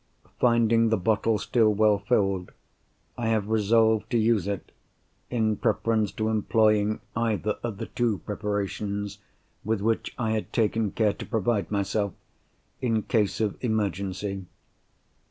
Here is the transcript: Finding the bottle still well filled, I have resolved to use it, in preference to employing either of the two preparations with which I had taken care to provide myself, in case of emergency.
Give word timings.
Finding 0.39 0.89
the 0.89 0.97
bottle 0.97 1.37
still 1.37 1.71
well 1.71 1.99
filled, 1.99 2.51
I 3.19 3.27
have 3.27 3.49
resolved 3.49 4.09
to 4.09 4.17
use 4.17 4.47
it, 4.47 4.71
in 5.29 5.57
preference 5.57 6.11
to 6.13 6.29
employing 6.29 7.01
either 7.15 7.59
of 7.61 7.77
the 7.77 7.85
two 7.85 8.17
preparations 8.25 9.19
with 9.63 9.79
which 9.79 10.15
I 10.17 10.31
had 10.31 10.51
taken 10.51 10.89
care 10.89 11.13
to 11.13 11.25
provide 11.27 11.69
myself, 11.69 12.13
in 12.81 13.03
case 13.03 13.39
of 13.39 13.63
emergency. 13.63 14.45